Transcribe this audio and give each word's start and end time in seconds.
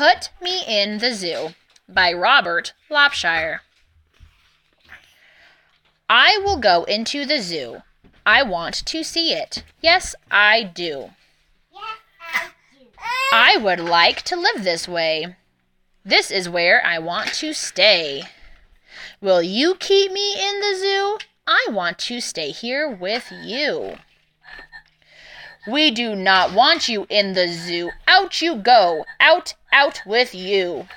Put 0.00 0.30
Me 0.40 0.64
in 0.66 0.96
the 0.96 1.12
Zoo 1.12 1.50
by 1.86 2.10
Robert 2.10 2.72
Lopshire. 2.88 3.60
I 6.08 6.40
will 6.42 6.56
go 6.56 6.84
into 6.84 7.26
the 7.26 7.42
zoo. 7.42 7.82
I 8.24 8.42
want 8.42 8.76
to 8.86 9.04
see 9.04 9.34
it. 9.34 9.62
Yes, 9.82 10.14
I 10.30 10.62
do. 10.62 11.10
I 13.30 13.58
would 13.58 13.80
like 13.80 14.22
to 14.22 14.36
live 14.36 14.64
this 14.64 14.88
way. 14.88 15.36
This 16.02 16.30
is 16.30 16.48
where 16.48 16.82
I 16.82 16.98
want 16.98 17.34
to 17.34 17.52
stay. 17.52 18.22
Will 19.20 19.42
you 19.42 19.74
keep 19.74 20.12
me 20.12 20.32
in 20.32 20.60
the 20.60 20.78
zoo? 20.78 21.18
I 21.46 21.66
want 21.68 21.98
to 21.98 22.22
stay 22.22 22.52
here 22.52 22.88
with 22.88 23.30
you. 23.30 23.98
We 25.66 25.90
do 25.90 26.16
not 26.16 26.52
want 26.52 26.88
you 26.88 27.06
in 27.08 27.34
the 27.34 27.48
zoo. 27.48 27.90
Out 28.08 28.40
you 28.40 28.56
go. 28.56 29.04
Out, 29.20 29.54
out 29.72 30.02
with 30.06 30.34
you. 30.34 30.88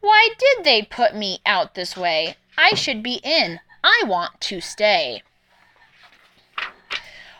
Why 0.00 0.30
did 0.38 0.64
they 0.64 0.82
put 0.82 1.14
me 1.14 1.40
out 1.46 1.74
this 1.74 1.96
way? 1.96 2.36
I 2.58 2.74
should 2.74 3.02
be 3.02 3.20
in. 3.22 3.60
I 3.84 4.02
want 4.06 4.40
to 4.42 4.60
stay. 4.60 5.22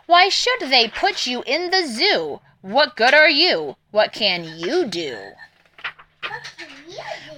Why 0.06 0.28
should 0.28 0.60
they 0.60 0.88
put 0.88 1.26
you 1.26 1.42
in 1.46 1.70
the 1.70 1.86
zoo? 1.86 2.40
What 2.60 2.96
good 2.96 3.14
are 3.14 3.30
you? 3.30 3.76
What 3.90 4.12
can 4.12 4.44
you 4.44 4.86
do? 4.86 5.32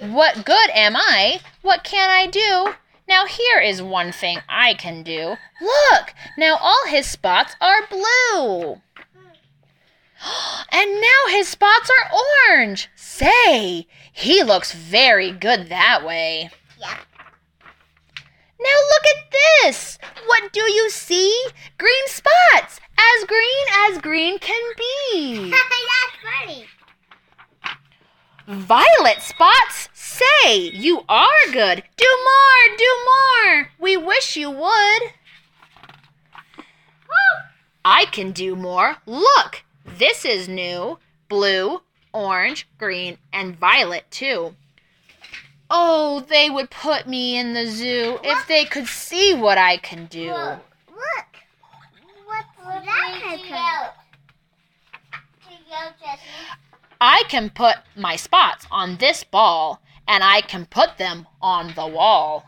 What 0.01 0.45
good 0.45 0.69
am 0.71 0.95
I? 0.95 1.39
What 1.61 1.83
can 1.83 2.09
I 2.09 2.27
do? 2.27 2.75
Now 3.07 3.25
here 3.25 3.59
is 3.59 3.81
one 3.81 4.11
thing 4.11 4.39
I 4.49 4.73
can 4.73 5.03
do. 5.03 5.37
Look! 5.61 6.13
Now 6.37 6.57
all 6.59 6.87
his 6.87 7.05
spots 7.05 7.55
are 7.61 7.87
blue. 7.87 8.81
And 10.71 11.01
now 11.01 11.27
his 11.29 11.47
spots 11.47 11.89
are 11.89 12.19
orange. 12.49 12.89
Say, 12.95 13.87
he 14.11 14.43
looks 14.43 14.71
very 14.73 15.31
good 15.31 15.69
that 15.69 16.03
way. 16.05 16.49
Yeah. 16.79 16.97
Now 18.59 18.77
look 18.89 19.03
at 19.05 19.31
this! 19.63 19.99
What 20.25 20.51
do 20.51 20.61
you 20.61 20.89
see? 20.89 21.45
Green 21.77 22.07
spots! 22.07 22.79
As 22.97 23.25
green 23.25 23.65
as 23.87 24.01
green 24.01 24.39
can 24.39 24.64
Violet 28.47 29.21
spots! 29.21 29.89
Say, 29.93 30.57
you 30.57 31.03
are 31.09 31.51
good. 31.51 31.83
Do 31.97 32.05
more, 32.23 32.77
do 32.77 32.97
more. 33.05 33.69
We 33.79 33.97
wish 33.97 34.37
you 34.37 34.51
would. 34.51 35.01
I 37.83 38.05
can 38.05 38.31
do 38.31 38.55
more. 38.55 38.97
Look, 39.05 39.63
this 39.85 40.25
is 40.25 40.47
new. 40.47 40.99
Blue, 41.27 41.81
orange, 42.13 42.67
green, 42.77 43.17
and 43.33 43.57
violet, 43.57 44.05
too. 44.11 44.55
Oh, 45.69 46.19
they 46.21 46.49
would 46.49 46.69
put 46.69 47.07
me 47.07 47.37
in 47.37 47.53
the 47.53 47.65
zoo 47.65 48.19
if 48.23 48.47
they 48.47 48.65
could 48.65 48.87
see 48.87 49.33
what 49.33 49.57
I 49.57 49.77
can 49.77 50.05
do. 50.05 50.31
Look. 50.31 50.59
What's 52.25 52.55
that 52.63 52.85
I 52.87 53.19
can 53.19 53.94
put 57.49 57.77
my 57.95 58.15
spots 58.15 58.65
on 58.71 58.97
this 58.97 59.23
ball, 59.23 59.81
and 60.07 60.23
I 60.23 60.41
can 60.41 60.65
put 60.65 60.97
them 60.97 61.27
on 61.41 61.73
the 61.75 61.87
wall. 61.87 62.45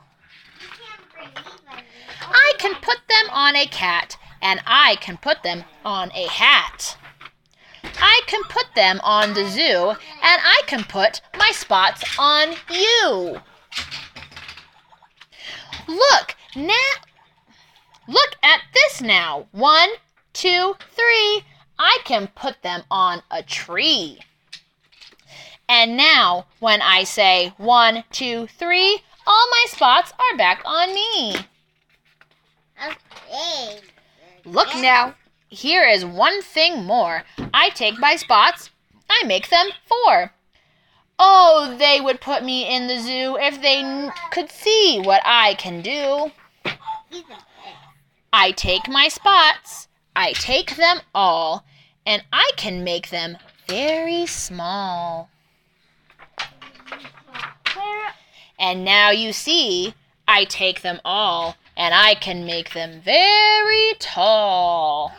I 2.22 2.54
can 2.58 2.76
put 2.76 3.00
them 3.08 3.30
on 3.32 3.56
a 3.56 3.66
cat, 3.66 4.18
and 4.42 4.62
I 4.66 4.98
can 4.98 5.18
put 5.18 5.44
them 5.44 5.64
on 5.84 6.12
a 6.14 6.28
hat. 6.28 6.98
I 8.00 8.22
can 8.28 8.44
put 8.44 8.76
them 8.76 9.00
on 9.04 9.34
the 9.34 9.48
zoo, 9.50 9.90
and 9.90 9.98
I 10.22 10.62
can 10.68 10.84
put 10.84 11.22
my 11.38 11.52
spots 11.52 12.04
on 12.20 12.54
you. 12.70 13.42
Look, 15.88 16.36
now. 16.56 16.74
Look 18.08 18.36
at 18.44 18.62
this 18.74 19.02
now. 19.02 19.48
One, 19.52 19.90
two, 20.34 20.76
three. 20.96 21.44
I 21.80 22.00
can 22.06 22.28
put 22.36 22.62
them 22.62 22.84
on 22.90 23.22
a 23.30 23.44
tree. 23.44 24.20
And 25.70 25.98
now, 25.98 26.46
when 26.60 26.82
I 26.82 27.04
say 27.04 27.54
one, 27.58 28.04
two, 28.12 28.48
three, 28.48 29.02
all 29.26 29.48
my 29.52 29.66
spots 29.68 30.14
are 30.18 30.38
back 30.38 30.62
on 30.66 30.94
me. 30.94 31.36
Okay. 32.86 33.80
Look 34.46 34.70
now, 34.76 35.16
here 35.50 35.84
is 35.84 36.06
one 36.06 36.42
thing 36.42 36.84
more. 36.86 37.24
I 37.54 37.70
take 37.70 38.00
my 38.00 38.16
spots, 38.16 38.70
I 39.10 39.24
make 39.26 39.50
them 39.50 39.68
four. 39.86 40.32
Oh, 41.20 41.76
they 41.78 42.00
would 42.00 42.22
put 42.22 42.44
me 42.44 42.74
in 42.74 42.88
the 42.88 43.00
zoo 43.00 43.38
if 43.38 43.62
they 43.62 43.80
n- 43.80 44.12
could 44.32 44.52
see 44.52 45.02
what 45.04 45.22
I 45.26 45.56
can 45.56 45.82
do. 45.82 46.32
I 48.32 48.52
take 48.52 48.88
my 48.88 49.08
spots, 49.08 49.88
I 50.16 50.34
take 50.34 50.76
them 50.76 51.00
all, 51.14 51.66
and 52.06 52.24
I 52.32 52.52
can 52.56 52.84
make 52.84 53.10
them 53.10 53.38
very 53.68 54.26
small. 54.28 55.30
And 58.60 58.84
now 58.84 59.12
you 59.12 59.34
see, 59.34 59.94
I 60.28 60.44
take 60.46 60.82
them 60.82 61.00
all, 61.06 61.56
and 61.76 61.94
I 61.94 62.16
can 62.16 62.46
make 62.46 62.74
them 62.74 63.02
very 63.02 63.94
tall. 64.00 65.14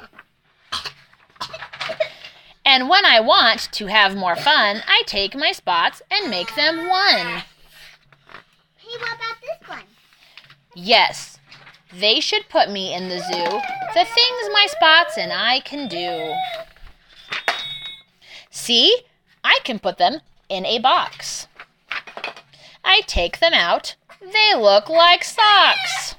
And 2.65 2.89
when 2.89 3.06
I 3.06 3.21
want 3.21 3.69
to 3.73 3.87
have 3.87 4.17
more 4.17 4.37
fun, 4.37 4.83
I 4.87 5.03
take 5.06 5.34
my 5.34 5.53
spots 5.53 6.03
and 6.11 6.31
make 6.31 6.55
them 6.55 6.89
one. 6.89 7.45
Hey, 8.77 8.99
what 8.99 9.17
about 9.17 9.41
this 9.41 9.69
one? 9.69 9.85
Yes, 10.75 11.39
they 11.93 12.21
should 12.21 12.49
put 12.50 12.71
me 12.71 12.93
in 12.93 13.09
the 13.09 13.21
zoo, 13.21 13.61
the 13.95 14.05
things 14.05 14.50
my 14.53 14.67
spots 14.69 15.17
and 15.17 15.33
I 15.33 15.61
can 15.61 15.89
do. 15.89 16.35
See, 18.50 19.05
I 19.43 19.61
can 19.65 19.79
put 19.79 19.97
them 19.97 20.21
in 20.50 20.67
a 20.67 20.79
box. 20.79 21.47
I 22.88 23.03
take 23.03 23.38
them 23.38 23.53
out, 23.53 23.97
they 24.21 24.54
look 24.54 24.88
like 24.88 25.22
socks. 25.22 26.15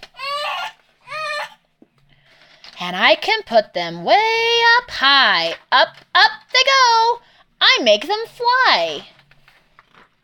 And 2.79 2.95
I 2.95 3.15
can 3.15 3.41
put 3.41 3.73
them 3.73 4.03
way 4.03 4.61
up 4.77 4.91
high. 4.91 5.55
Up, 5.71 5.95
up 6.13 6.31
they 6.53 6.63
go. 6.63 7.21
I 7.59 7.79
make 7.81 8.07
them 8.07 8.23
fly. 8.27 9.07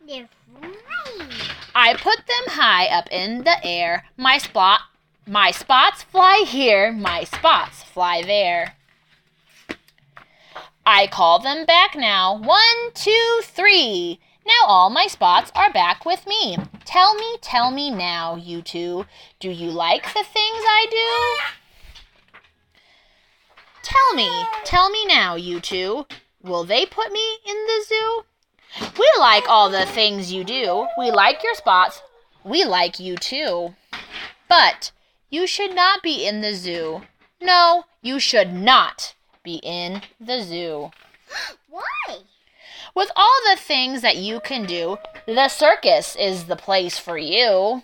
They're 0.07 0.29
flying. 0.53 1.29
I 1.73 1.95
put 1.95 2.17
them 2.27 2.53
high 2.53 2.85
up 2.85 3.11
in 3.11 3.43
the 3.43 3.57
air. 3.65 4.05
My 4.15 4.37
spot 4.37 4.81
my 5.27 5.49
spots 5.49 6.03
fly 6.03 6.45
here, 6.47 6.91
my 6.91 7.23
spots 7.23 7.81
fly 7.81 8.21
there. 8.21 8.75
I 10.85 11.07
call 11.07 11.39
them 11.39 11.65
back 11.65 11.95
now. 11.95 12.37
One, 12.37 12.91
two, 12.93 13.39
three. 13.41 14.19
Now 14.45 14.67
all 14.67 14.89
my 14.89 15.07
spots 15.07 15.51
are 15.55 15.71
back 15.71 16.05
with 16.05 16.27
me. 16.27 16.57
Tell 16.85 17.15
me, 17.15 17.37
tell 17.41 17.71
me 17.71 17.89
now, 17.89 18.35
you 18.35 18.61
two. 18.61 19.05
Do 19.39 19.49
you 19.49 19.71
like 19.71 20.03
the 20.03 20.23
things 20.23 20.33
I 20.63 20.85
do? 20.91 21.55
Tell 23.81 24.15
me, 24.15 24.29
tell 24.63 24.89
me 24.89 25.05
now, 25.05 25.35
you 25.35 25.59
two. 25.59 26.05
Will 26.41 26.63
they 26.63 26.85
put 26.85 27.11
me 27.11 27.37
in 27.45 27.55
the 27.65 27.85
zoo? 27.87 28.25
We 28.99 29.09
like 29.19 29.49
all 29.49 29.69
the 29.69 29.85
things 29.85 30.31
you 30.31 30.43
do. 30.43 30.87
We 30.97 31.09
like 31.09 31.43
your 31.43 31.55
spots. 31.55 32.01
We 32.43 32.65
like 32.65 32.99
you 32.99 33.15
too. 33.15 33.75
But 34.47 34.91
you 35.29 35.47
should 35.47 35.73
not 35.73 36.03
be 36.03 36.27
in 36.27 36.41
the 36.41 36.53
zoo. 36.53 37.01
No, 37.41 37.85
you 38.01 38.19
should 38.19 38.53
not 38.53 39.15
be 39.43 39.55
in 39.63 40.01
the 40.19 40.41
zoo. 40.41 40.91
Why? 41.69 42.19
With 42.95 43.11
all 43.15 43.39
the 43.51 43.59
things 43.59 44.01
that 44.01 44.15
you 44.15 44.39
can 44.39 44.65
do, 44.65 44.97
the 45.25 45.49
circus 45.49 46.15
is 46.15 46.45
the 46.45 46.55
place 46.55 46.97
for 46.97 47.17
you. 47.17 47.83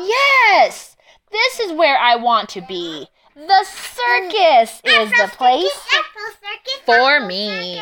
Yes, 0.00 0.96
this 1.30 1.60
is 1.60 1.72
where 1.72 1.96
I 1.96 2.16
want 2.16 2.48
to 2.50 2.60
be. 2.60 3.06
The 3.36 3.64
circus 3.64 4.82
mm. 4.82 5.02
is 5.02 5.10
the 5.10 5.30
place 5.36 5.72
circus, 5.72 6.80
for 6.84 7.20
me. 7.20 7.76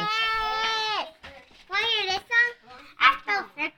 Want 1.70 1.80
to 1.80 1.86
hear 1.86 2.10
this 2.10 2.20
song? 2.28 2.52
Afro 3.00 3.46
circus. 3.56 3.77